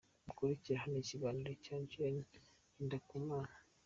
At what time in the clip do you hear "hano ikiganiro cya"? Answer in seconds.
0.83-1.77